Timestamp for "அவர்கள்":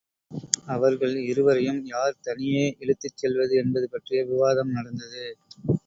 0.67-1.13